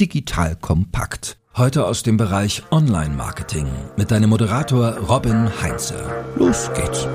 [0.00, 1.38] Digital Kompakt.
[1.56, 5.96] Heute aus dem Bereich Online-Marketing mit deinem Moderator Robin Heinze.
[6.36, 7.08] Los geht's.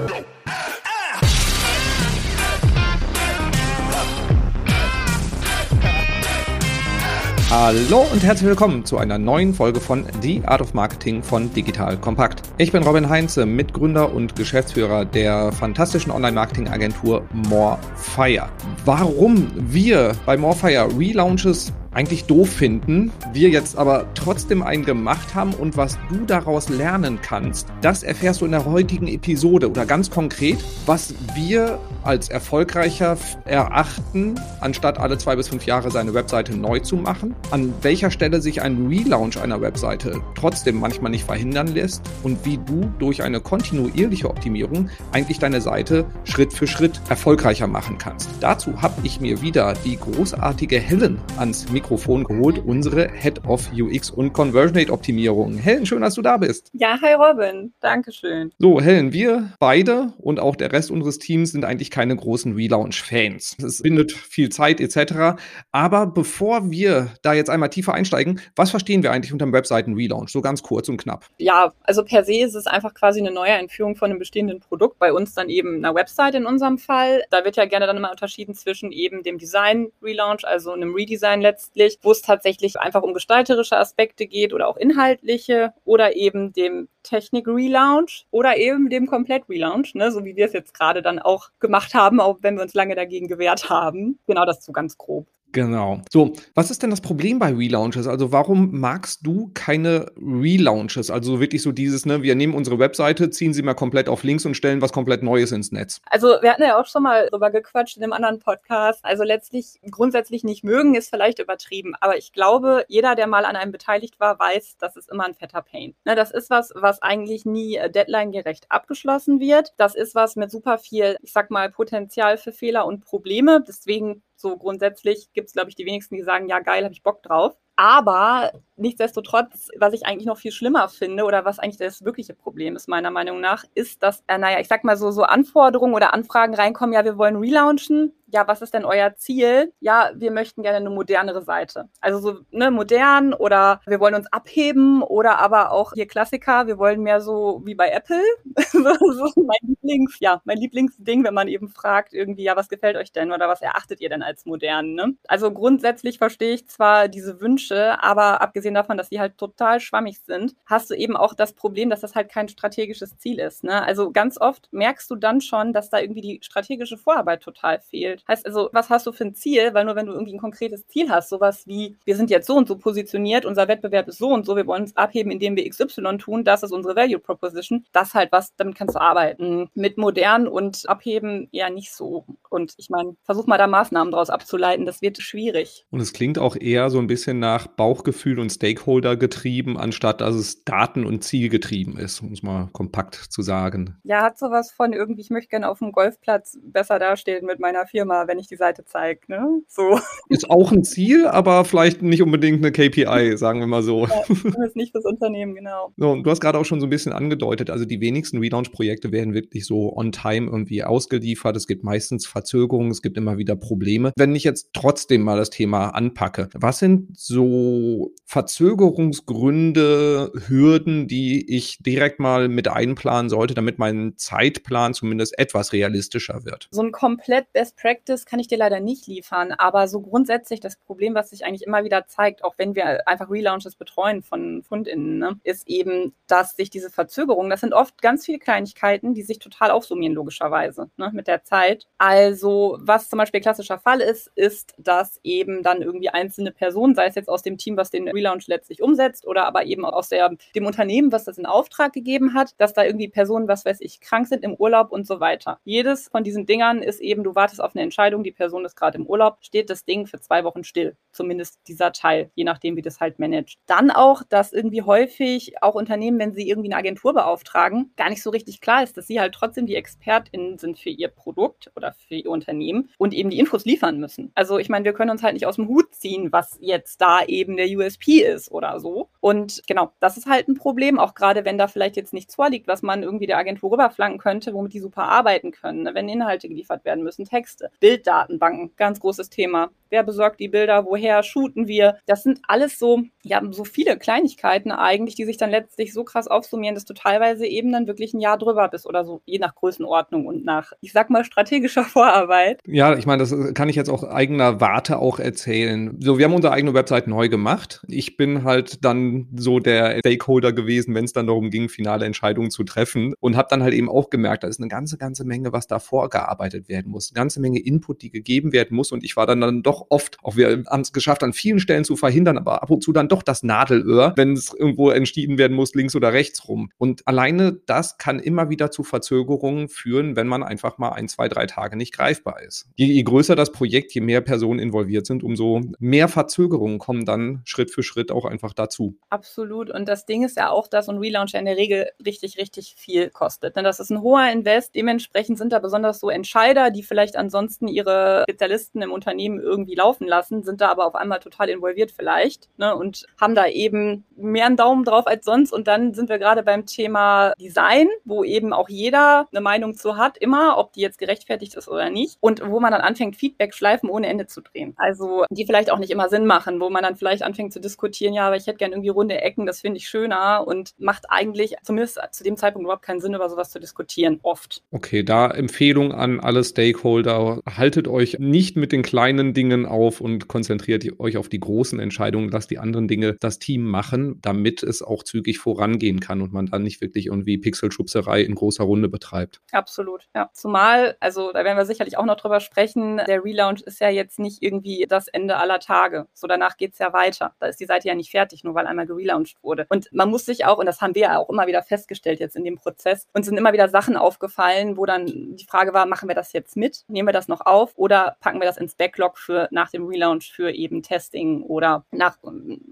[7.50, 11.96] Hallo und herzlich willkommen zu einer neuen Folge von The Art of Marketing von Digital
[11.98, 12.42] Kompakt.
[12.58, 18.50] Ich bin Robin Heinze, Mitgründer und Geschäftsführer der fantastischen Online-Marketing-Agentur Morefire.
[18.84, 25.54] Warum wir bei Morefire Relaunches eigentlich doof finden, wir jetzt aber trotzdem einen gemacht haben
[25.54, 30.10] und was du daraus lernen kannst, das erfährst du in der heutigen Episode oder ganz
[30.10, 36.80] konkret, was wir als erfolgreicher erachten, anstatt alle zwei bis fünf Jahre seine Webseite neu
[36.80, 42.02] zu machen, an welcher Stelle sich ein Relaunch einer Webseite trotzdem manchmal nicht verhindern lässt
[42.24, 47.98] und wie du durch eine kontinuierliche Optimierung eigentlich deine Seite Schritt für Schritt erfolgreicher machen
[47.98, 48.30] kannst.
[48.42, 53.70] Dazu habe ich mir wieder die großartige Helen ans Mikrofon Mikrofon geholt, unsere Head of
[53.74, 55.58] UX und Conversion Rate Optimierung.
[55.58, 56.70] Helen, schön, dass du da bist.
[56.72, 58.54] Ja, hi Robin, Dankeschön.
[58.58, 63.58] So, Helen, wir beide und auch der Rest unseres Teams sind eigentlich keine großen Relaunch-Fans.
[63.62, 65.44] Es bindet viel Zeit etc.
[65.74, 70.32] Aber bevor wir da jetzt einmal tiefer einsteigen, was verstehen wir eigentlich unter dem Webseiten-Relaunch?
[70.32, 71.26] So ganz kurz und knapp.
[71.38, 75.00] Ja, also per se ist es einfach quasi eine neue Einführung von einem bestehenden Produkt.
[75.00, 77.24] Bei uns dann eben einer Website in unserem Fall.
[77.30, 81.73] Da wird ja gerne dann immer unterschieden zwischen eben dem Design-Relaunch, also einem Redesign letztlich
[81.76, 86.88] letztlich, wo es tatsächlich einfach um gestalterische Aspekte geht oder auch inhaltliche oder eben dem
[87.04, 91.94] Technik-Relaunch oder eben dem Komplett-Relaunch, ne, so wie wir es jetzt gerade dann auch gemacht
[91.94, 94.20] haben, auch wenn wir uns lange dagegen gewehrt haben.
[94.28, 95.28] Genau das so ganz grob.
[95.54, 96.02] Genau.
[96.12, 98.08] So, was ist denn das Problem bei Relaunches?
[98.08, 101.12] Also warum magst du keine Relaunches?
[101.12, 104.46] Also wirklich so dieses, ne, wir nehmen unsere Webseite, ziehen sie mal komplett auf links
[104.48, 106.02] und stellen was komplett Neues ins Netz.
[106.10, 109.06] Also wir hatten ja auch schon mal drüber gequatscht in einem anderen Podcast.
[109.06, 113.56] Also letztlich grundsätzlich nicht mögen ist vielleicht übertrieben, aber ich glaube, jeder, der mal an
[113.56, 115.94] einem beteiligt war, weiß, das ist immer ein fetter Pain.
[116.04, 119.74] Ne, das ist was, was eigentlich nie äh, deadline-gerecht abgeschlossen wird.
[119.78, 123.64] Das ist was mit super viel, ich sag mal, Potenzial für Fehler und Probleme.
[123.68, 127.02] Deswegen so grundsätzlich gibt es, glaube ich, die wenigsten, die sagen, ja geil, habe ich
[127.02, 127.56] Bock drauf.
[127.76, 132.76] Aber nichtsdestotrotz, was ich eigentlich noch viel schlimmer finde oder was eigentlich das wirkliche Problem
[132.76, 136.14] ist, meiner Meinung nach, ist, dass, äh, naja, ich sag mal so, so Anforderungen oder
[136.14, 138.14] Anfragen reinkommen, ja, wir wollen relaunchen.
[138.34, 139.74] Ja, was ist denn euer Ziel?
[139.80, 141.88] Ja, wir möchten gerne eine modernere Seite.
[142.02, 146.80] Also so, ne, modern oder wir wollen uns abheben oder aber auch hier Klassiker, wir
[146.80, 148.24] wollen mehr so wie bei Apple.
[148.74, 153.32] mein Lieblings, ja, mein Lieblingsding, wenn man eben fragt, irgendwie, ja, was gefällt euch denn
[153.32, 155.16] oder was erachtet ihr denn als modern, ne?
[155.28, 159.82] Also grundsätzlich verstehe ich zwar diese Wünsche, aber abgesehen abgesehen davon, dass die halt total
[159.82, 163.66] schwammig sind, hast du eben auch das Problem, dass das halt kein strategisches Ziel ist.
[163.66, 163.84] Ne?
[163.84, 168.24] Also ganz oft merkst du dann schon, dass da irgendwie die strategische Vorarbeit total fehlt.
[168.26, 169.74] Heißt also, was hast du für ein Ziel?
[169.74, 172.56] Weil nur wenn du irgendwie ein konkretes Ziel hast, sowas wie, wir sind jetzt so
[172.56, 175.70] und so positioniert, unser Wettbewerb ist so und so, wir wollen uns abheben, indem wir
[175.70, 179.70] XY tun, das ist unsere Value Proposition, das halt was, damit kannst du arbeiten.
[179.74, 182.26] Mit modern und abheben eher nicht so.
[182.50, 185.86] Und ich meine, versuch mal da Maßnahmen draus abzuleiten, das wird schwierig.
[185.92, 190.36] Und es klingt auch eher so ein bisschen nach Bauchgefühl und Stakeholder getrieben, anstatt dass
[190.36, 193.98] es Daten- und Ziel getrieben ist, um es mal kompakt zu sagen.
[194.04, 197.86] Ja, hat sowas von irgendwie, ich möchte gerne auf dem Golfplatz besser dastehen mit meiner
[197.86, 199.22] Firma, wenn ich die Seite zeige.
[199.28, 199.62] Ne?
[199.68, 200.00] So.
[200.30, 204.08] Ist auch ein Ziel, aber vielleicht nicht unbedingt eine KPI, sagen wir mal so.
[204.08, 204.24] Ja,
[204.66, 205.94] ist nicht fürs Unternehmen, genau.
[205.98, 209.34] So, du hast gerade auch schon so ein bisschen angedeutet, also die wenigsten Relaunch-Projekte werden
[209.34, 211.56] wirklich so on time irgendwie ausgeliefert.
[211.56, 214.12] Es gibt meistens Verzögerungen, es gibt immer wieder Probleme.
[214.16, 218.43] Wenn ich jetzt trotzdem mal das Thema anpacke, was sind so Verzögerungen?
[218.44, 226.44] Verzögerungsgründe, Hürden, die ich direkt mal mit einplanen sollte, damit mein Zeitplan zumindest etwas realistischer
[226.44, 226.68] wird?
[226.72, 230.76] So ein komplett Best Practice kann ich dir leider nicht liefern, aber so grundsätzlich das
[230.76, 235.20] Problem, was sich eigentlich immer wieder zeigt, auch wenn wir einfach Relaunches betreuen von FundInnen,
[235.20, 239.40] ne, ist eben, dass sich diese Verzögerungen, das sind oft ganz viele Kleinigkeiten, die sich
[239.40, 241.88] total aufsummieren, logischerweise, ne, mit der Zeit.
[241.98, 247.06] Also, was zum Beispiel klassischer Fall ist, ist, dass eben dann irgendwie einzelne Personen, sei
[247.06, 250.10] es jetzt aus dem Team, was den Relaunch Lounge letztlich umsetzt oder aber eben aus
[250.10, 253.78] der, dem Unternehmen, was das in Auftrag gegeben hat, dass da irgendwie Personen, was weiß
[253.82, 255.60] ich, krank sind im Urlaub und so weiter.
[255.64, 258.98] Jedes von diesen Dingern ist eben, du wartest auf eine Entscheidung, die Person ist gerade
[258.98, 260.96] im Urlaub, steht das Ding für zwei Wochen still.
[261.12, 263.60] Zumindest dieser Teil, je nachdem, wie das halt managt.
[263.68, 268.24] Dann auch, dass irgendwie häufig auch Unternehmen, wenn sie irgendwie eine Agentur beauftragen, gar nicht
[268.24, 271.94] so richtig klar ist, dass sie halt trotzdem die ExpertInnen sind für ihr Produkt oder
[271.94, 274.32] für ihr Unternehmen und eben die Infos liefern müssen.
[274.34, 277.24] Also ich meine, wir können uns halt nicht aus dem Hut ziehen, was jetzt da
[277.26, 279.10] eben der USP ist oder so.
[279.20, 282.68] Und genau, das ist halt ein Problem, auch gerade wenn da vielleicht jetzt nichts vorliegt,
[282.68, 285.94] was man irgendwie der Agentur rüberflanken könnte, womit die super arbeiten können, ne?
[285.94, 289.70] wenn Inhalte geliefert werden müssen, Texte, Bilddatenbanken, ganz großes Thema.
[289.90, 290.86] Wer besorgt die Bilder?
[290.86, 291.98] Woher shooten wir?
[292.08, 296.28] Das sind alles so, ja, so viele Kleinigkeiten eigentlich, die sich dann letztlich so krass
[296.28, 299.54] aufsummieren, dass du teilweise eben dann wirklich ein Jahr drüber bist oder so, je nach
[299.54, 302.60] Größenordnung und nach, ich sag mal, strategischer Vorarbeit.
[302.66, 305.96] Ja, ich meine, das kann ich jetzt auch eigener Warte auch erzählen.
[306.00, 307.84] So, wir haben unsere eigene Website neu gemacht.
[307.88, 312.52] Ich bin halt dann so der Stakeholder gewesen, wenn es dann darum ging, finale Entscheidungen
[312.52, 315.54] zu treffen und habe dann halt eben auch gemerkt, da ist eine ganze, ganze Menge,
[315.54, 319.16] was da vorgearbeitet werden muss, eine ganze Menge Input, die gegeben werden muss und ich
[319.16, 322.38] war dann, dann doch oft, auch wir haben es geschafft, an vielen Stellen zu verhindern,
[322.38, 325.96] aber ab und zu dann doch das Nadelöhr, wenn es irgendwo entschieden werden muss, links
[325.96, 326.70] oder rechts rum.
[326.78, 331.28] Und alleine das kann immer wieder zu Verzögerungen führen, wenn man einfach mal ein, zwei,
[331.28, 332.68] drei Tage nicht greifbar ist.
[332.76, 337.42] Je, je größer das Projekt, je mehr Personen involviert sind, umso mehr Verzögerungen kommen dann
[337.46, 338.98] Schritt für Schritt auch einfach dazu.
[339.10, 339.70] Absolut.
[339.70, 343.10] Und das Ding ist ja auch, dass ein Relaunch in der Regel richtig, richtig viel
[343.10, 343.56] kostet.
[343.56, 344.76] Denn das ist ein hoher Invest.
[344.76, 350.08] Dementsprechend sind da besonders so Entscheider, die vielleicht ansonsten ihre Spezialisten im Unternehmen irgendwie laufen
[350.08, 354.46] lassen, sind da aber auf einmal total involviert vielleicht ne, und haben da eben mehr
[354.46, 355.54] einen Daumen drauf als sonst.
[355.54, 359.98] Und dann sind wir gerade beim Thema Design, wo eben auch jeder eine Meinung zu
[359.98, 362.18] hat, immer, ob die jetzt gerechtfertigt ist oder nicht.
[362.20, 364.74] Und wo man dann anfängt, Feedback-Schleifen ohne Ende zu drehen.
[364.78, 367.93] Also die vielleicht auch nicht immer Sinn machen, wo man dann vielleicht anfängt zu diskutieren,
[368.00, 371.56] ja, aber ich hätte gerne irgendwie runde Ecken, das finde ich schöner und macht eigentlich
[371.64, 374.64] zumindest zu dem Zeitpunkt überhaupt keinen Sinn, über sowas zu diskutieren, oft.
[374.72, 380.28] Okay, da Empfehlung an alle Stakeholder, haltet euch nicht mit den kleinen Dingen auf und
[380.28, 384.82] konzentriert euch auf die großen Entscheidungen, lasst die anderen Dinge das Team machen, damit es
[384.82, 389.42] auch zügig vorangehen kann und man dann nicht wirklich irgendwie Pixelschubserei in großer Runde betreibt.
[389.52, 390.30] Absolut, ja.
[390.34, 394.20] Zumal, also da werden wir sicherlich auch noch drüber sprechen, der Relaunch ist ja jetzt
[394.20, 396.08] nicht irgendwie das Ende aller Tage.
[396.14, 397.36] So danach geht es ja weiter.
[397.40, 399.66] Da ist die Seite ja nicht fertig, nur weil einmal gelauncht wurde.
[399.70, 402.36] Und man muss sich auch, und das haben wir ja auch immer wieder festgestellt jetzt
[402.36, 406.08] in dem Prozess, uns sind immer wieder Sachen aufgefallen, wo dann die Frage war, machen
[406.08, 406.84] wir das jetzt mit?
[406.88, 410.32] Nehmen wir das noch auf oder packen wir das ins Backlog für nach dem Relaunch
[410.32, 412.18] für eben Testing oder nach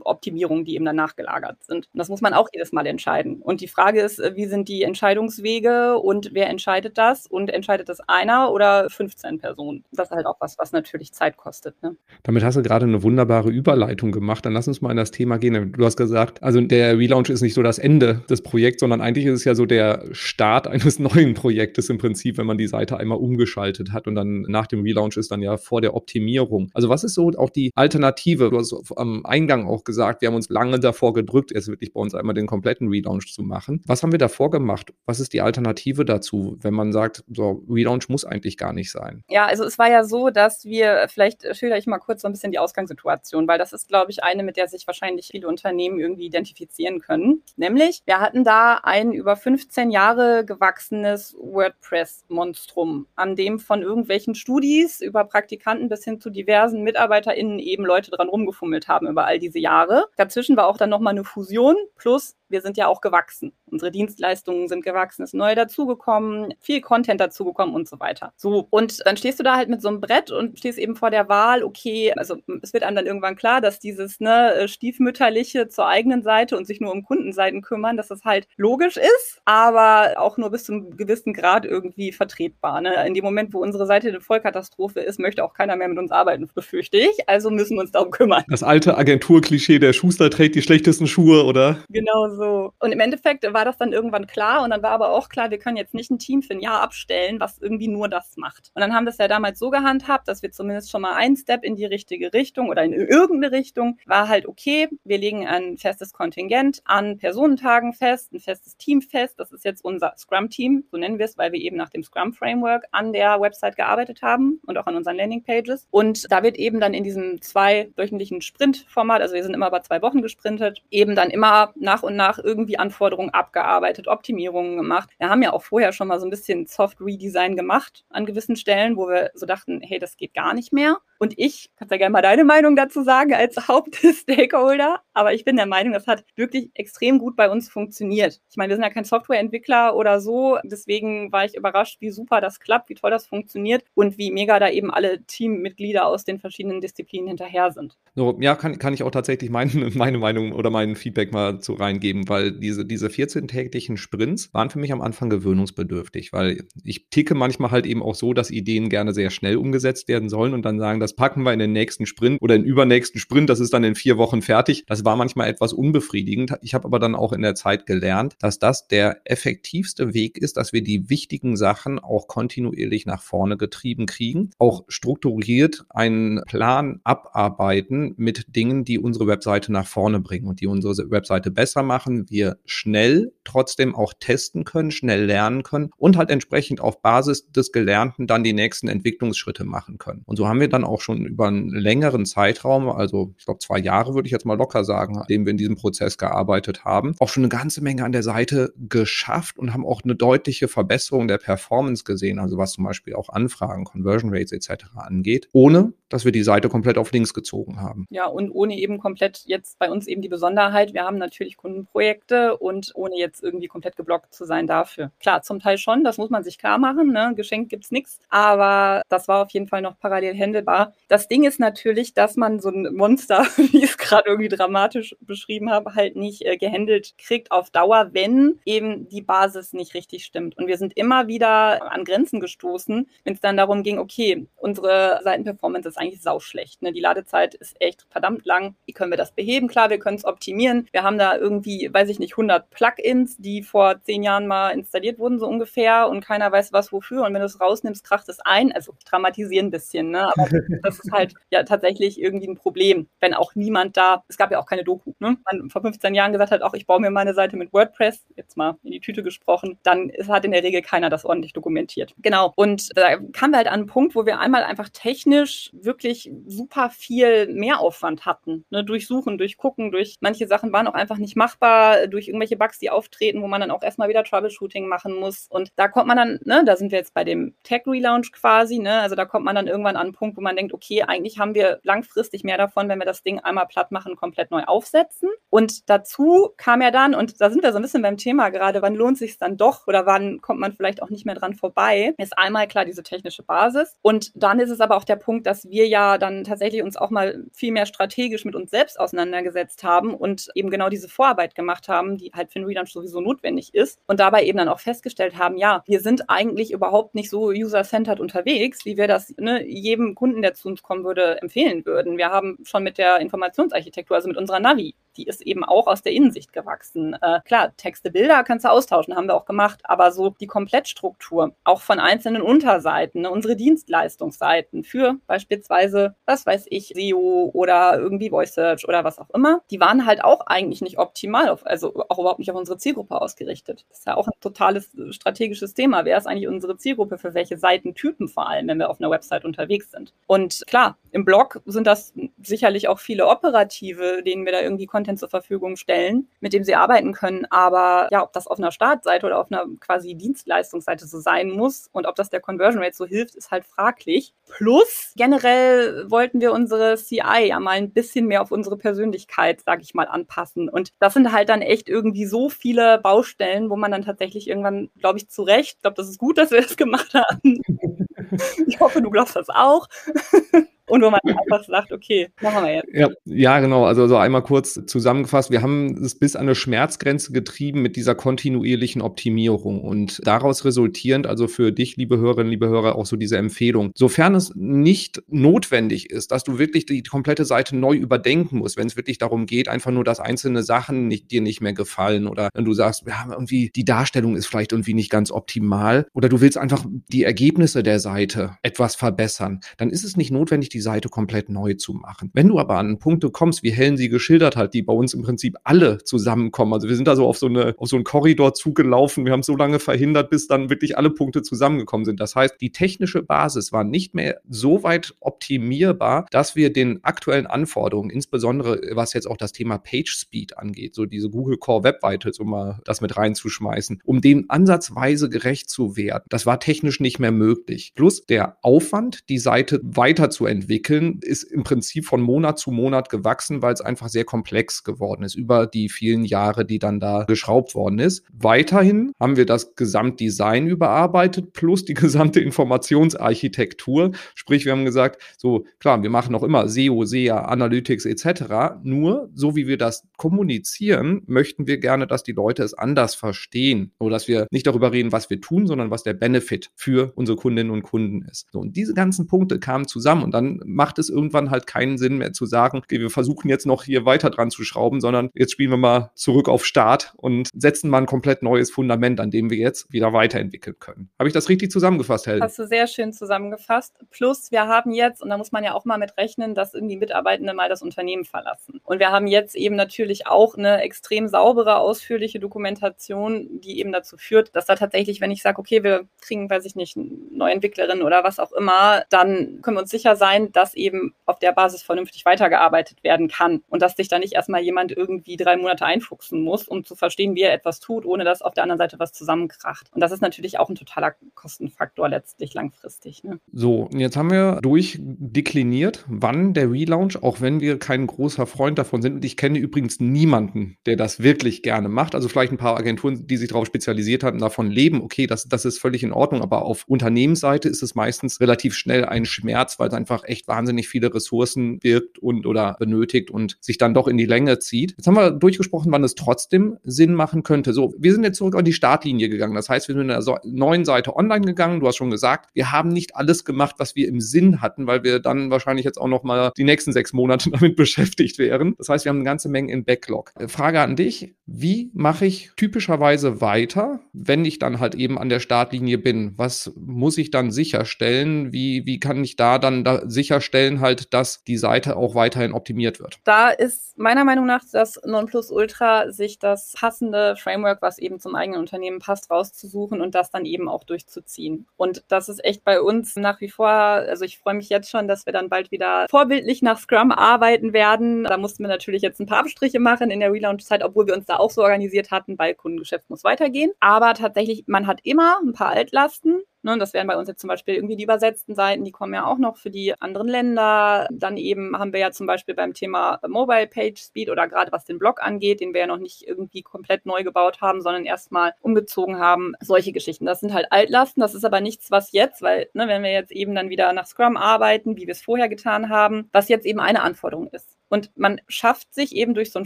[0.04, 1.88] Optimierungen, die eben danach gelagert sind?
[1.92, 3.42] Und das muss man auch jedes Mal entscheiden.
[3.42, 7.28] Und die Frage ist, wie sind die Entscheidungswege und wer entscheidet das?
[7.28, 9.84] Und entscheidet das einer oder 15 Personen?
[9.92, 11.82] Das ist halt auch was, was natürlich Zeit kostet.
[11.82, 11.96] Ne?
[12.24, 14.46] Damit hast du gerade eine wunderbare Überleitung gemacht.
[14.46, 15.72] Dann lass uns mal in das Thema gehen.
[15.72, 19.26] Du hast gesagt, also der Relaunch ist nicht so das Ende des Projekts, sondern eigentlich
[19.26, 22.98] ist es ja so der Start eines neuen Projektes im Prinzip, wenn man die Seite
[22.98, 26.70] einmal umgeschaltet hat und dann nach dem Relaunch ist dann ja vor der Optimierung.
[26.74, 28.50] Also was ist so auch die Alternative?
[28.50, 32.00] Du hast am Eingang auch gesagt, wir haben uns lange davor gedrückt, jetzt wirklich bei
[32.00, 33.82] uns einmal den kompletten Relaunch zu machen.
[33.86, 34.94] Was haben wir davor gemacht?
[35.06, 39.24] Was ist die Alternative dazu, wenn man sagt, so Relaunch muss eigentlich gar nicht sein?
[39.30, 42.32] Ja, also es war ja so, dass wir, vielleicht schilder ich mal kurz so ein
[42.32, 46.00] bisschen die Ausgangssituation, weil das ist, glaube ich, eine, mit der sich wahrscheinlich viele Unternehmen
[46.00, 47.44] irgendwie identifizieren können.
[47.56, 55.02] Nämlich, wir hatten da ein über 15 Jahre gewachsenes WordPress-Monstrum, an dem von irgendwelchen Studis
[55.02, 59.60] über Praktikanten bis hin zu diversen MitarbeiterInnen eben Leute dran rumgefummelt haben über all diese
[59.60, 60.06] Jahre.
[60.18, 63.54] Dazwischen war auch dann nochmal eine Fusion plus wir sind ja auch gewachsen.
[63.72, 68.34] Unsere Dienstleistungen sind gewachsen, ist neu dazugekommen, viel Content dazugekommen und so weiter.
[68.36, 71.10] So, und dann stehst du da halt mit so einem Brett und stehst eben vor
[71.10, 75.70] der Wahl, okay, also es wird einem dann irgendwann klar, dass dieses ne, äh, stiefmütterliche
[75.70, 80.16] zur eigenen Seite und sich nur um Kundenseiten kümmern, dass das halt logisch ist, aber
[80.18, 82.82] auch nur bis zu einem gewissen Grad irgendwie vertretbar.
[82.82, 83.08] Ne?
[83.08, 86.12] In dem Moment, wo unsere Seite eine Vollkatastrophe ist, möchte auch keiner mehr mit uns
[86.12, 87.30] arbeiten, befürchte ich.
[87.30, 88.44] Also müssen wir uns darum kümmern.
[88.50, 91.78] Das alte Agenturklischee, der Schuster trägt die schlechtesten Schuhe, oder?
[91.90, 92.74] Genau so so.
[92.80, 95.60] Und im Endeffekt war das dann irgendwann klar und dann war aber auch klar, wir
[95.60, 98.72] können jetzt nicht ein Team für ein Jahr abstellen, was irgendwie nur das macht.
[98.74, 101.36] Und dann haben wir es ja damals so gehandhabt, dass wir zumindest schon mal einen
[101.36, 104.90] Step in die richtige Richtung oder in irgendeine Richtung war halt okay.
[105.04, 109.40] Wir legen ein festes Kontingent an Personentagen fest, ein festes Team fest.
[109.40, 112.86] Das ist jetzt unser Scrum-Team, so nennen wir es, weil wir eben nach dem Scrum-Framework
[112.92, 115.88] an der Website gearbeitet haben und auch an unseren Landing-Pages.
[115.92, 120.02] Und da wird eben dann in diesem zweiwöchentlichen Sprint-Format, also wir sind immer bei zwei
[120.02, 125.10] Wochen gesprintet, eben dann immer nach und nach irgendwie Anforderungen abgearbeitet, Optimierungen gemacht.
[125.18, 128.56] Wir haben ja auch vorher schon mal so ein bisschen Soft Redesign gemacht an gewissen
[128.56, 130.98] Stellen, wo wir so dachten, hey, das geht gar nicht mehr.
[131.20, 135.56] Und ich, kannst ja gerne mal deine Meinung dazu sagen als Hauptstakeholder, aber ich bin
[135.56, 138.42] der Meinung, das hat wirklich extrem gut bei uns funktioniert.
[138.50, 142.42] Ich meine, wir sind ja kein Softwareentwickler oder so, deswegen war ich überrascht, wie super
[142.42, 146.40] das klappt, wie toll das funktioniert und wie mega da eben alle Teammitglieder aus den
[146.40, 147.98] verschiedenen Disziplinen hinterher sind.
[148.16, 151.74] So, ja, kann, kann ich auch tatsächlich mein, meine Meinung oder mein Feedback mal zu
[151.74, 157.36] reingeben, weil diese, diese 14-täglichen Sprints waren für mich am Anfang gewöhnungsbedürftig, weil ich ticke
[157.36, 160.80] manchmal halt eben auch so, dass Ideen gerne sehr schnell umgesetzt werden sollen und dann
[160.80, 163.84] sagen, das packen wir in den nächsten Sprint oder in übernächsten Sprint, das ist dann
[163.84, 164.84] in vier Wochen fertig.
[164.88, 166.54] Das war manchmal etwas unbefriedigend.
[166.62, 170.58] Ich habe aber dann auch in der Zeit gelernt, dass das der effektivste Weg ist,
[170.58, 177.00] dass wir die wichtigen Sachen auch kontinuierlich nach vorne getrieben kriegen, auch strukturiert einen Plan
[177.04, 182.30] abarbeiten mit Dingen, die unsere Webseite nach vorne bringen und die unsere Webseite besser machen,
[182.30, 187.72] wir schnell trotzdem auch testen können, schnell lernen können und halt entsprechend auf Basis des
[187.72, 190.24] Gelernten dann die nächsten Entwicklungsschritte machen können.
[190.26, 193.80] Und so haben wir dann auch schon über einen längeren Zeitraum, also ich glaube zwei
[193.80, 197.16] Jahre würde ich jetzt mal locker sagen, an dem wir in diesem Prozess gearbeitet haben,
[197.20, 201.28] auch schon eine ganze Menge an der Seite geschafft und haben auch eine deutliche Verbesserung
[201.28, 204.86] der Performance gesehen, also was zum Beispiel auch Anfragen, Conversion Rates etc.
[204.96, 208.06] angeht, ohne dass wir die Seite komplett auf links gezogen haben.
[208.10, 212.58] Ja, und ohne eben komplett jetzt bei uns eben die Besonderheit, wir haben natürlich Kundenprojekte
[212.58, 215.12] und ohne jetzt irgendwie komplett geblockt zu sein dafür.
[215.20, 217.34] Klar, zum Teil schon, das muss man sich klar machen, ne?
[217.36, 220.94] Geschenkt gibt's nichts, aber das war auf jeden Fall noch parallel händelbar.
[221.08, 224.81] Das Ding ist natürlich, dass man so ein Monster, wie es gerade irgendwie dramatisch
[225.22, 230.26] beschrieben habe, halt nicht äh, gehandelt kriegt auf Dauer, wenn eben die Basis nicht richtig
[230.26, 230.58] stimmt.
[230.58, 235.20] Und wir sind immer wieder an Grenzen gestoßen, wenn es dann darum ging, okay, unsere
[235.24, 236.82] Seitenperformance ist eigentlich sauschlecht.
[236.82, 236.92] Ne?
[236.92, 238.76] Die Ladezeit ist echt verdammt lang.
[238.86, 239.68] Wie können wir das beheben?
[239.68, 240.88] Klar, wir können es optimieren.
[240.92, 245.20] Wir haben da irgendwie, weiß ich nicht, 100 Plugins, die vor zehn Jahren mal installiert
[245.20, 247.24] wurden, so ungefähr, und keiner weiß was wofür.
[247.24, 248.72] Und wenn du es rausnimmst, kracht es ein.
[248.72, 250.28] Also dramatisieren ein bisschen, ne?
[250.28, 250.48] aber
[250.84, 254.60] das ist halt ja tatsächlich irgendwie ein Problem, wenn auch niemand da, es gab ja
[254.60, 255.38] auch keine Doku, ne?
[255.52, 258.56] man vor 15 Jahren gesagt hat, auch ich baue mir meine Seite mit WordPress, jetzt
[258.56, 262.16] mal in die Tüte gesprochen, dann ist, hat in der Regel keiner das ordentlich dokumentiert.
[262.20, 262.54] Genau.
[262.56, 266.90] Und da kamen wir halt an einen Punkt, wo wir einmal einfach technisch wirklich super
[266.90, 268.64] viel Mehraufwand hatten.
[268.70, 268.86] Ne?
[268.86, 272.80] Durch Suchen, durch Gucken, durch manche Sachen waren auch einfach nicht machbar, durch irgendwelche Bugs,
[272.80, 275.48] die auftreten, wo man dann auch erstmal wieder Troubleshooting machen muss.
[275.50, 279.02] Und da kommt man dann, ne, da sind wir jetzt bei dem Tech-Relaunch quasi, ne?
[279.02, 281.56] Also da kommt man dann irgendwann an einen Punkt, wo man denkt, okay, eigentlich haben
[281.56, 285.30] wir langfristig mehr davon, wenn wir das Ding einmal platt machen, komplett neu aufsetzen.
[285.50, 288.82] Und dazu kam ja dann, und da sind wir so ein bisschen beim Thema gerade,
[288.82, 292.14] wann lohnt sich dann doch oder wann kommt man vielleicht auch nicht mehr dran vorbei,
[292.18, 293.98] ist einmal klar diese technische Basis.
[294.02, 296.96] Und dann ist es aber auch der Punkt, dass wir wir ja dann tatsächlich uns
[296.96, 301.56] auch mal viel mehr strategisch mit uns selbst auseinandergesetzt haben und eben genau diese Vorarbeit
[301.56, 304.80] gemacht haben, die halt für einen Relaunch sowieso notwendig ist und dabei eben dann auch
[304.80, 309.66] festgestellt haben, ja, wir sind eigentlich überhaupt nicht so user-centered unterwegs, wie wir das ne,
[309.66, 312.18] jedem Kunden, der zu uns kommen würde, empfehlen würden.
[312.18, 314.96] Wir haben schon mit der Informationsarchitektur, also mit unserer unserer Navi.
[315.18, 317.16] Die ist eben auch aus der Innensicht gewachsen.
[317.22, 321.56] Äh, klar, Texte, Bilder kannst du austauschen, haben wir auch gemacht, aber so die Komplettstruktur,
[321.64, 328.30] auch von einzelnen Unterseiten, ne, unsere Dienstleistungsseiten für beispielsweise, was weiß ich, SEO oder irgendwie
[328.30, 331.94] Voice Search oder was auch immer, die waren halt auch eigentlich nicht optimal, auf, also
[332.10, 333.86] auch überhaupt nicht auf unsere Zielgruppe ausgerichtet.
[333.90, 336.06] Das ist ja auch ein totales äh, strategisches Thema.
[336.06, 339.46] Wer ist eigentlich unsere Zielgruppe für welche Seitentypen vor allem, wenn wir auf einer Website
[339.46, 340.14] unterwegs sind?
[340.28, 345.20] Und klar, im Blog sind das sicherlich auch viele operative, denen wir da irgendwie Content
[345.20, 347.46] zur Verfügung stellen, mit dem sie arbeiten können.
[347.50, 351.90] Aber ja, ob das auf einer Startseite oder auf einer quasi Dienstleistungsseite so sein muss
[351.92, 354.34] und ob das der Conversion Rate so hilft, ist halt fraglich.
[354.48, 359.82] Plus, generell wollten wir unsere CI ja mal ein bisschen mehr auf unsere Persönlichkeit, sag
[359.82, 360.70] ich mal, anpassen.
[360.70, 364.90] Und das sind halt dann echt irgendwie so viele Baustellen, wo man dann tatsächlich irgendwann,
[365.00, 367.62] glaube ich, zu Recht, ich glaube, das ist gut, dass wir das gemacht haben.
[368.68, 369.88] ich hoffe, du glaubst das auch
[370.92, 372.90] und wo man einfach sagt, okay, machen wir jetzt.
[372.94, 373.86] Ja, ja genau.
[373.86, 375.50] Also so einmal kurz zusammengefasst.
[375.50, 381.28] Wir haben es bis an eine Schmerzgrenze getrieben mit dieser kontinuierlichen Optimierung und daraus resultierend,
[381.28, 383.92] also für dich, liebe Hörerinnen, liebe Hörer, auch so diese Empfehlung.
[383.96, 388.88] Sofern es nicht notwendig ist, dass du wirklich die komplette Seite neu überdenken musst, wenn
[388.88, 392.50] es wirklich darum geht, einfach nur, dass einzelne Sachen nicht, dir nicht mehr gefallen oder
[392.54, 396.42] wenn du sagst, ja, irgendwie die Darstellung ist vielleicht irgendwie nicht ganz optimal oder du
[396.42, 400.84] willst einfach die Ergebnisse der Seite etwas verbessern, dann ist es nicht notwendig, die die
[400.84, 402.32] Seite komplett neu zu machen.
[402.34, 405.22] Wenn du aber an Punkte kommst, wie Helen sie geschildert hat, die bei uns im
[405.22, 408.56] Prinzip alle zusammenkommen, also wir sind da so auf so, eine, auf so einen Korridor
[408.56, 412.20] zugelaufen, wir haben so lange verhindert, bis dann wirklich alle Punkte zusammengekommen sind.
[412.20, 417.46] Das heißt, die technische Basis war nicht mehr so weit optimierbar, dass wir den aktuellen
[417.46, 422.02] Anforderungen, insbesondere was jetzt auch das Thema Page Speed angeht, so diese Google Core Web
[422.02, 426.24] Vitals, um mal das mit reinzuschmeißen, um dem ansatzweise gerecht zu werden.
[426.30, 427.94] Das war technisch nicht mehr möglich.
[427.96, 433.62] Plus der Aufwand, die Seite weiterzuentwickeln, entwickeln, ist im Prinzip von Monat zu Monat gewachsen,
[433.62, 437.76] weil es einfach sehr komplex geworden ist über die vielen Jahre, die dann da geschraubt
[437.76, 438.24] worden ist.
[438.32, 444.12] Weiterhin haben wir das Gesamtdesign überarbeitet plus die gesamte Informationsarchitektur.
[444.36, 448.82] Sprich, wir haben gesagt, so klar, wir machen noch immer SEO, SEA, Analytics etc.
[448.84, 453.92] Nur so wie wir das kommunizieren, möchten wir gerne, dass die Leute es anders verstehen
[454.00, 457.38] oder dass wir nicht darüber reden, was wir tun, sondern was der Benefit für unsere
[457.38, 458.48] Kundinnen und Kunden ist.
[458.52, 462.18] So, und diese ganzen Punkte kamen zusammen und dann macht es irgendwann halt keinen Sinn
[462.18, 465.52] mehr zu sagen, okay, wir versuchen jetzt noch hier weiter dran zu schrauben, sondern jetzt
[465.52, 469.50] spielen wir mal zurück auf Start und setzen mal ein komplett neues Fundament, an dem
[469.50, 471.10] wir jetzt wieder weiterentwickeln können.
[471.20, 472.42] Habe ich das richtig zusammengefasst, Helen?
[472.42, 473.96] Hast du sehr schön zusammengefasst.
[474.10, 476.98] Plus, wir haben jetzt, und da muss man ja auch mal mit rechnen, dass irgendwie
[476.98, 478.82] Mitarbeitende mal das Unternehmen verlassen.
[478.84, 484.18] Und wir haben jetzt eben natürlich auch eine extrem saubere, ausführliche Dokumentation, die eben dazu
[484.18, 488.02] führt, dass da tatsächlich, wenn ich sage, okay, wir kriegen, weiß ich nicht, neue Entwicklerin
[488.02, 491.84] oder was auch immer, dann können wir uns sicher sein, dass eben auf der Basis
[491.84, 496.42] vernünftig weitergearbeitet werden kann und dass sich da nicht erstmal jemand irgendwie drei Monate einfuchsen
[496.42, 499.14] muss, um zu verstehen, wie er etwas tut, ohne dass auf der anderen Seite was
[499.14, 499.88] zusammenkracht.
[499.94, 503.24] Und das ist natürlich auch ein totaler Kostenfaktor letztlich langfristig.
[503.24, 503.40] Ne?
[503.52, 509.02] So, jetzt haben wir durchdekliniert, wann der Relaunch, auch wenn wir kein großer Freund davon
[509.02, 509.16] sind.
[509.16, 512.16] Und ich kenne übrigens niemanden, der das wirklich gerne macht.
[512.16, 515.02] Also vielleicht ein paar Agenturen, die sich darauf spezialisiert haben, davon leben.
[515.02, 516.42] Okay, das, das ist völlig in Ordnung.
[516.42, 520.88] Aber auf Unternehmensseite ist es meistens relativ schnell ein Schmerz, weil es einfach echt wahnsinnig
[520.88, 524.96] viele Ressourcen birgt und oder benötigt und sich dann doch in die Länge zieht.
[524.98, 527.74] Jetzt haben wir durchgesprochen, wann es trotzdem Sinn machen könnte.
[527.74, 529.56] So, wir sind jetzt zurück an die Startlinie gegangen.
[529.56, 531.80] Das heißt, wir sind in der neuen Seite online gegangen.
[531.80, 535.04] Du hast schon gesagt, wir haben nicht alles gemacht, was wir im Sinn hatten, weil
[535.04, 538.76] wir dann wahrscheinlich jetzt auch noch mal die nächsten sechs Monate damit beschäftigt wären.
[538.78, 540.32] Das heißt, wir haben eine ganze Menge in Backlog.
[540.40, 541.36] Äh, Frage an dich.
[541.46, 546.34] Wie mache ich typischerweise weiter, wenn ich dann halt eben an der Startlinie bin?
[546.38, 548.54] Was muss ich dann sicherstellen?
[548.54, 553.00] Wie, wie kann ich da dann da sicherstellen halt, dass die Seite auch weiterhin optimiert
[553.00, 553.20] wird?
[553.24, 558.60] Da ist meiner Meinung nach das Nonplusultra, sich das passende Framework, was eben zum eigenen
[558.60, 561.68] Unternehmen passt, rauszusuchen und das dann eben auch durchzuziehen.
[561.76, 565.08] Und das ist echt bei uns nach wie vor, also ich freue mich jetzt schon,
[565.08, 568.24] dass wir dann bald wieder vorbildlich nach Scrum arbeiten werden.
[568.24, 571.26] Da mussten wir natürlich jetzt ein paar Abstriche machen in der Relaunch-Zeit, obwohl wir uns
[571.26, 573.72] da auch so organisiert hatten, weil Kundengeschäft muss weitergehen.
[573.80, 577.48] Aber tatsächlich, man hat immer ein paar Altlasten, Ne, das wären bei uns jetzt zum
[577.48, 581.08] Beispiel irgendwie die übersetzten Seiten, die kommen ja auch noch für die anderen Länder.
[581.12, 584.86] Dann eben haben wir ja zum Beispiel beim Thema Mobile Page Speed oder gerade was
[584.86, 588.54] den Blog angeht, den wir ja noch nicht irgendwie komplett neu gebaut haben, sondern erstmal
[588.62, 589.54] umgezogen haben.
[589.60, 590.26] Solche Geschichten.
[590.26, 591.22] Das sind halt Altlasten.
[591.22, 594.06] Das ist aber nichts, was jetzt, weil ne, wenn wir jetzt eben dann wieder nach
[594.06, 597.81] Scrum arbeiten, wie wir es vorher getan haben, was jetzt eben eine Anforderung ist.
[597.92, 599.66] Und man schafft sich eben durch so ein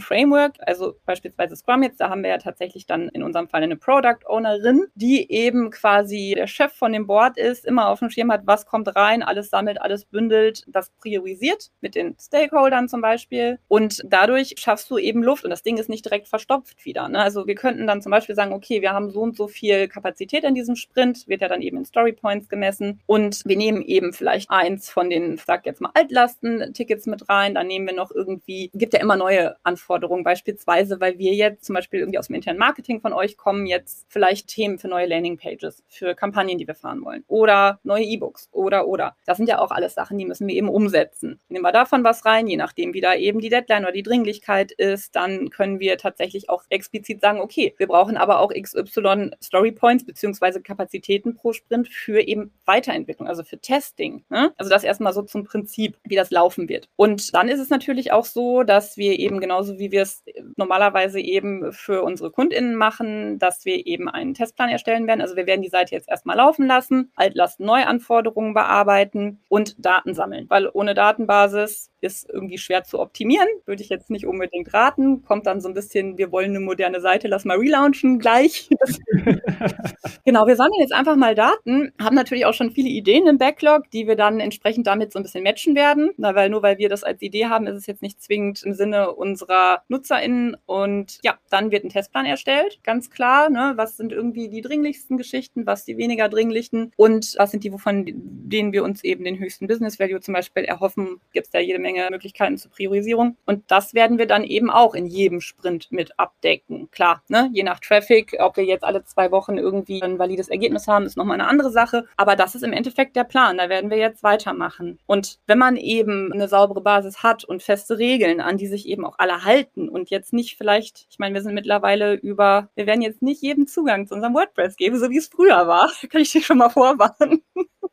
[0.00, 3.76] Framework, also beispielsweise Scrum jetzt, da haben wir ja tatsächlich dann in unserem Fall eine
[3.76, 8.32] Product Ownerin, die eben quasi der Chef von dem Board ist, immer auf dem Schirm
[8.32, 13.60] hat, was kommt rein, alles sammelt, alles bündelt, das priorisiert mit den Stakeholdern zum Beispiel.
[13.68, 17.08] Und dadurch schaffst du eben Luft und das Ding ist nicht direkt verstopft wieder.
[17.08, 17.20] Ne?
[17.20, 20.42] Also wir könnten dann zum Beispiel sagen, okay, wir haben so und so viel Kapazität
[20.42, 24.12] in diesem Sprint, wird ja dann eben in Story Points gemessen und wir nehmen eben
[24.12, 28.70] vielleicht eins von den, sag jetzt mal, Altlasten-Tickets mit rein, dann nehmen wir noch irgendwie,
[28.74, 32.58] gibt ja immer neue Anforderungen, beispielsweise, weil wir jetzt zum Beispiel irgendwie aus dem internen
[32.58, 37.04] Marketing von euch kommen, jetzt vielleicht Themen für neue Landingpages, für Kampagnen, die wir fahren
[37.04, 39.16] wollen oder neue E-Books oder, oder.
[39.26, 41.38] Das sind ja auch alles Sachen, die müssen wir eben umsetzen.
[41.48, 44.72] Nehmen wir davon was rein, je nachdem, wie da eben die Deadline oder die Dringlichkeit
[44.72, 49.72] ist, dann können wir tatsächlich auch explizit sagen, okay, wir brauchen aber auch XY Story
[49.72, 54.24] Points beziehungsweise Kapazitäten pro Sprint für eben Weiterentwicklung, also für Testing.
[54.30, 54.52] Ne?
[54.56, 56.88] Also das erstmal so zum Prinzip, wie das laufen wird.
[56.96, 60.24] Und dann ist es natürlich natürlich auch so, dass wir eben genauso wie wir es
[60.56, 65.20] normalerweise eben für unsere KundInnen machen, dass wir eben einen Testplan erstellen werden.
[65.20, 70.46] Also wir werden die Seite jetzt erstmal laufen lassen, Altlasten Neuanforderungen bearbeiten und Daten sammeln,
[70.48, 75.24] weil ohne Datenbasis ist irgendwie schwer zu optimieren, würde ich jetzt nicht unbedingt raten.
[75.24, 78.68] Kommt dann so ein bisschen, wir wollen eine moderne Seite, lass mal relaunchen gleich.
[80.24, 83.90] genau, wir sammeln jetzt einfach mal Daten, haben natürlich auch schon viele Ideen im Backlog,
[83.90, 86.10] die wir dann entsprechend damit so ein bisschen matchen werden.
[86.16, 88.72] Na, weil nur weil wir das als Idee haben, ist es jetzt nicht zwingend im
[88.72, 90.56] Sinne unserer NutzerInnen.
[90.66, 93.50] Und ja, dann wird ein Testplan erstellt, ganz klar.
[93.50, 93.72] Ne?
[93.76, 98.04] Was sind irgendwie die dringlichsten Geschichten, was die weniger dringlichsten und was sind die, wovon
[98.06, 101.20] denen wir uns eben den höchsten Business Value zum Beispiel erhoffen.
[101.32, 103.36] Gibt es da jede Menge Möglichkeiten zur Priorisierung.
[103.46, 106.90] Und das werden wir dann eben auch in jedem Sprint mit abdecken.
[106.90, 107.50] Klar, ne?
[107.52, 111.16] je nach Traffic, ob wir jetzt alle zwei Wochen irgendwie ein valides Ergebnis haben, ist
[111.16, 112.04] nochmal eine andere Sache.
[112.16, 113.58] Aber das ist im Endeffekt der Plan.
[113.58, 114.98] Da werden wir jetzt weitermachen.
[115.06, 118.88] Und wenn man eben eine saubere Basis hat und fest feste Regeln, an die sich
[118.88, 122.86] eben auch alle halten und jetzt nicht vielleicht, ich meine, wir sind mittlerweile über, wir
[122.86, 125.92] werden jetzt nicht jedem Zugang zu unserem WordPress geben, so wie es früher war.
[126.10, 127.42] Kann ich dir schon mal vorwarnen.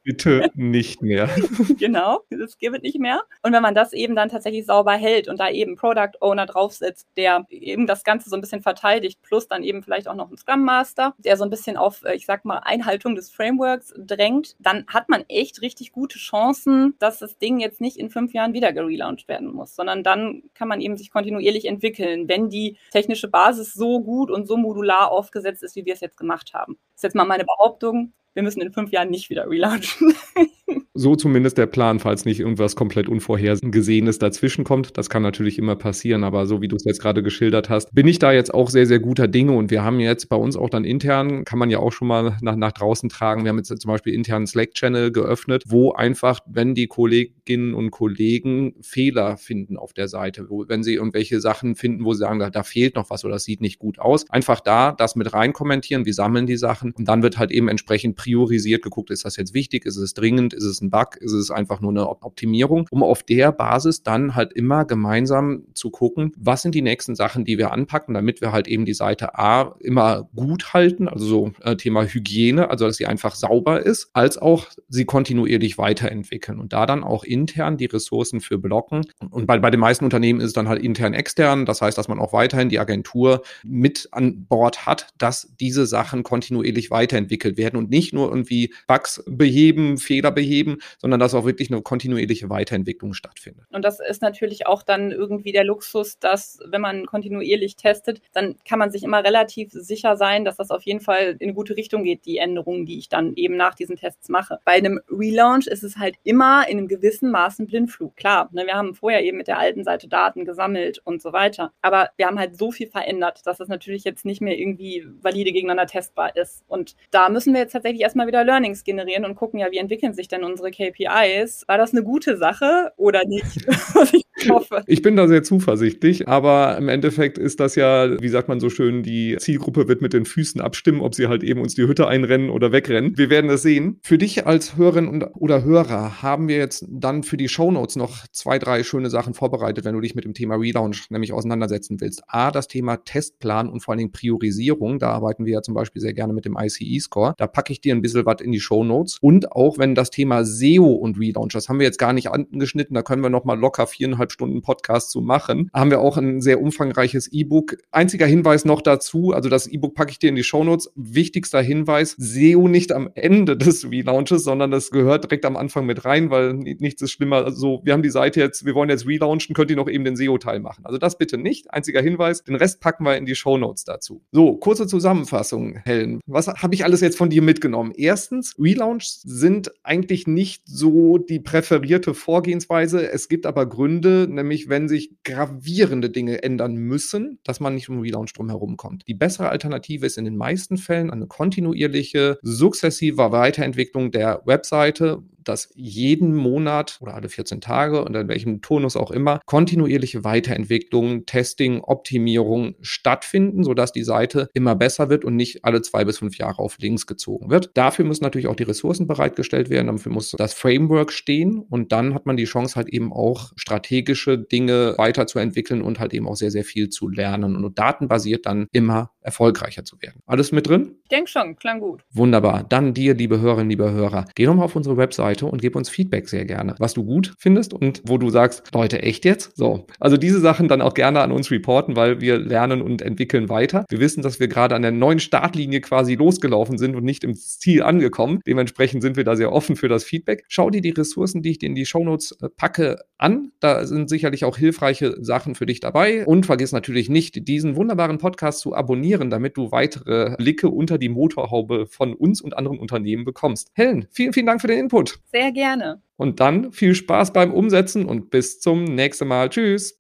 [0.03, 1.29] Bitte nicht mehr.
[1.79, 3.23] genau, das gibt es nicht mehr.
[3.41, 7.07] Und wenn man das eben dann tatsächlich sauber hält und da eben Product Owner draufsetzt,
[7.15, 10.37] der eben das Ganze so ein bisschen verteidigt, plus dann eben vielleicht auch noch ein
[10.37, 14.55] Scrum Master, der so ein bisschen auf, äh, ich sag mal, Einhaltung des Frameworks drängt,
[14.59, 18.53] dann hat man echt richtig gute Chancen, dass das Ding jetzt nicht in fünf Jahren
[18.53, 23.29] wieder gelauncht werden muss, sondern dann kann man eben sich kontinuierlich entwickeln, wenn die technische
[23.29, 26.77] Basis so gut und so modular aufgesetzt ist, wie wir es jetzt gemacht haben.
[26.93, 30.13] Das ist jetzt mal meine Behauptung wir müssen in fünf Jahren nicht wieder relaunchen.
[30.96, 34.96] So zumindest der Plan, falls nicht irgendwas komplett Unvorhergesehenes dazwischen kommt.
[34.96, 38.08] Das kann natürlich immer passieren, aber so wie du es jetzt gerade geschildert hast, bin
[38.08, 40.69] ich da jetzt auch sehr, sehr guter Dinge und wir haben jetzt bei uns auch
[40.69, 43.43] dann intern, kann man ja auch schon mal nach, nach draußen tragen.
[43.43, 48.76] Wir haben jetzt zum Beispiel internen Slack-Channel geöffnet, wo einfach, wenn die Kolleginnen und Kollegen
[48.82, 52.52] Fehler finden auf der Seite, wo, wenn sie irgendwelche Sachen finden, wo sie sagen, da,
[52.52, 55.54] da fehlt noch was oder das sieht nicht gut aus, einfach da das mit rein
[55.54, 59.36] kommentieren, wir sammeln die Sachen und dann wird halt eben entsprechend priorisiert geguckt, ist das
[59.36, 62.88] jetzt wichtig, ist es dringend, ist es ein Bug, ist es einfach nur eine Optimierung,
[62.89, 67.43] um auf der Basis dann halt immer gemeinsam zu gucken, was sind die nächsten Sachen,
[67.43, 71.51] die wir anpacken, damit wir halt eben die Seite A immer gut halten, also so
[71.62, 76.71] äh, Thema Hygiene, also dass sie einfach sauber ist, als auch sie kontinuierlich weiterentwickeln und
[76.71, 79.05] da dann auch intern die Ressourcen für blocken.
[79.31, 82.07] Und bei, bei den meisten Unternehmen ist es dann halt intern extern, das heißt, dass
[82.07, 87.75] man auch weiterhin die Agentur mit an Bord hat, dass diese Sachen kontinuierlich weiterentwickelt werden
[87.77, 93.13] und nicht nur irgendwie Bugs beheben, Fehler beheben, sondern dass auch wirklich eine kontinuierliche Weiterentwicklung
[93.13, 93.65] stattfindet.
[93.71, 98.56] Und das ist natürlich auch dann irgendwie der Luxus, dass wenn man kontinuierlich testet, dann
[98.67, 101.76] kann man sich immer relativ sicher sein, dass das auf jeden Fall in eine gute
[101.76, 104.60] Richtung geht, die Änderungen, die ich dann eben nach diesen Tests mache.
[104.65, 108.15] Bei einem Relaunch ist es halt immer in einem gewissen Maß Blindflug.
[108.15, 111.71] Klar, ne, wir haben vorher eben mit der alten Seite Daten gesammelt und so weiter.
[111.82, 115.52] Aber wir haben halt so viel verändert, dass es natürlich jetzt nicht mehr irgendwie valide
[115.52, 116.63] gegeneinander testbar ist.
[116.67, 120.13] Und da müssen wir jetzt tatsächlich erstmal wieder Learnings generieren und gucken, ja, wie entwickeln
[120.13, 121.65] sich denn unsere KPIs.
[121.67, 123.65] War das eine gute Sache oder nicht?
[124.43, 124.84] ich hoffe.
[124.88, 128.69] Ich bin da sehr zuversichtlich, aber im Endeffekt ist das ja, wie sagt man so
[128.69, 132.08] schön, die Zielgruppe wird mit den Füßen abstimmen, ob sie halt eben uns die Hütte
[132.08, 133.17] einrennen oder wegrennen.
[133.17, 133.99] Wir werden es sehen.
[134.03, 138.60] Für dich als Hörerin oder Hörer haben wir jetzt dann für die Shownotes noch zwei,
[138.60, 142.23] drei schöne Sachen vorbereitet, wenn du dich mit dem Thema Relaunch nämlich auseinandersetzen willst.
[142.27, 144.99] A, das Thema Testplan und vor allen Dingen Priorisierung.
[144.99, 147.34] Da arbeiten wir ja zum Beispiel sehr gerne mit dem ICE-Score.
[147.38, 149.17] Da packe ich dir ein bisschen was in die Shownotes.
[149.21, 152.93] Und auch wenn das Thema SEO und Relaunch, das haben wir jetzt gar nicht angeschnitten,
[152.93, 155.69] da können wir noch mal locker viereinhalb Stunden Podcast zu machen.
[155.74, 157.78] Haben wir auch ein sehr umfangreiches E-Book.
[157.91, 160.91] Einziger Hinweis noch dazu, also das E-Book packe ich dir in die Shownotes.
[160.96, 166.04] Wichtigster Hinweis, SEO nicht am Ende des Relaunches, sondern das gehört direkt am Anfang mit
[166.04, 167.46] rein, weil nichts ist schlimmer.
[167.46, 170.15] Also wir haben die Seite jetzt, wir wollen jetzt relaunchen, könnt ihr noch eben den
[170.15, 170.86] SEO-Teil machen.
[170.86, 171.72] Also das bitte nicht.
[171.74, 174.22] Einziger Hinweis, den Rest packen wir in die Shownotes dazu.
[174.32, 176.19] So, kurze Zusammenfassung, Helen.
[176.26, 177.93] Was habe ich alles jetzt von dir mitgenommen?
[177.96, 183.10] Erstens, Relaunches sind eigentlich nicht so die präferierte Vorgehensweise.
[183.12, 187.99] Es gibt aber Gründe, nämlich wenn sich gravierende Dinge ändern müssen, dass man nicht um
[187.99, 189.07] Relaunch drum herum kommt.
[189.07, 195.69] Die bessere Alternative ist in den meisten Fällen eine kontinuierliche, sukzessive Weiterentwicklung der Webseite, dass
[195.75, 201.82] jeden Monat oder alle 14 Tage und in welchem Turnus auch immer kontinuierliche Weiterentwicklung, Testing,
[201.82, 206.60] Optimierung stattfinden, sodass die Seite immer besser wird und nicht alle zwei bis fünf Jahre
[206.60, 207.71] auf links gezogen wird.
[207.75, 212.13] Dafür müssen natürlich auch die Ressourcen bereitgestellt werden, dafür muss das Framework stehen und dann
[212.13, 216.51] hat man die Chance halt eben auch strategische Dinge weiterzuentwickeln und halt eben auch sehr,
[216.51, 220.21] sehr viel zu lernen und datenbasiert dann immer erfolgreicher zu werden.
[220.25, 220.95] Alles mit drin?
[221.03, 222.03] Ich denke schon, klang gut.
[222.12, 222.63] Wunderbar.
[222.63, 224.97] Dann dir, liebe Hörerinnen, liebe Hörer, geh nochmal auf unsere
[225.34, 228.69] Webseite und gib uns Feedback sehr gerne, was du gut findest und wo du sagst,
[228.74, 229.56] Leute, echt jetzt?
[229.56, 229.88] So.
[230.00, 233.86] Also diese Sachen dann auch gerne an uns reporten, weil wir lernen und entwickeln weiter.
[233.89, 237.34] Wir wissen, dass wir gerade an der neuen Startlinie quasi losgelaufen sind und nicht im
[237.36, 238.39] Ziel angekommen.
[238.46, 240.43] Dementsprechend sind wir da sehr offen für das Feedback.
[240.48, 243.52] Schau dir die Ressourcen, die ich dir in die Shownotes äh, packe, an.
[243.60, 246.26] Da sind sicherlich auch hilfreiche Sachen für dich dabei.
[246.26, 251.10] Und vergiss natürlich nicht, diesen wunderbaren Podcast zu abonnieren, damit du weitere Blicke unter die
[251.10, 253.72] Motorhaube von uns und anderen Unternehmen bekommst.
[253.74, 255.22] Helen, vielen, vielen Dank für den Input.
[255.34, 256.02] Sehr gerne.
[256.15, 259.50] Und dann viel Spaß beim Umsetzen und bis zum nächsten Mal.
[259.50, 259.98] Tschüss.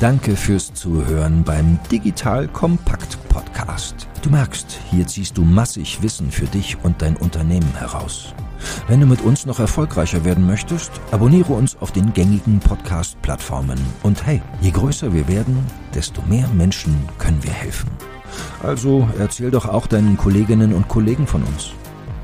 [0.00, 4.06] Danke fürs Zuhören beim Digital Kompakt Podcast.
[4.22, 8.34] Du merkst, hier ziehst du massig Wissen für dich und dein Unternehmen heraus.
[8.86, 13.78] Wenn du mit uns noch erfolgreicher werden möchtest, abonniere uns auf den gängigen Podcast-Plattformen.
[14.04, 15.58] Und hey, je größer wir werden,
[15.92, 17.90] desto mehr Menschen können wir helfen.
[18.62, 21.72] Also erzähl doch auch deinen Kolleginnen und Kollegen von uns.